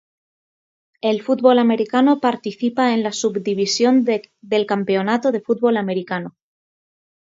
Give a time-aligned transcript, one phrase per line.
[1.01, 6.35] El football americano participa en la Subdivisión del Campeonato de Football Americano.